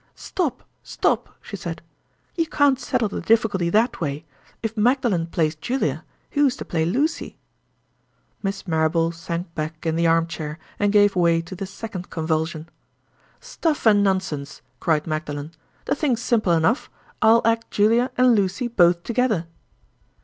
"Stop! 0.15 0.63
Stop!" 0.81 1.35
she 1.41 1.55
said. 1.55 1.83
"You 2.35 2.47
can't 2.47 2.79
settle 2.79 3.07
the 3.07 3.21
difficulty 3.21 3.69
that 3.69 4.01
way. 4.01 4.25
If 4.63 4.75
Magdalen 4.75 5.27
plays 5.27 5.53
Julia, 5.53 6.03
who 6.31 6.47
is 6.47 6.55
to 6.55 6.65
play 6.65 6.85
Lucy?" 6.85 7.37
Miss 8.41 8.67
Marrable 8.67 9.11
sank 9.11 9.53
back 9.53 9.85
in 9.85 9.95
the 9.95 10.07
arm 10.07 10.25
chair, 10.25 10.57
and 10.79 10.91
gave 10.91 11.15
way 11.15 11.39
to 11.43 11.55
the 11.55 11.67
second 11.67 12.09
convulsion. 12.09 12.67
"Stuff 13.41 13.85
and 13.85 14.03
nonsense!" 14.03 14.63
cried 14.79 15.05
Magdalen, 15.05 15.51
"the 15.85 15.93
thing's 15.93 16.23
simple 16.23 16.53
enough, 16.53 16.89
I'll 17.21 17.41
act 17.45 17.69
Julia 17.69 18.09
and 18.17 18.33
Lucy 18.35 18.67
both 18.67 19.03
together." 19.03 19.45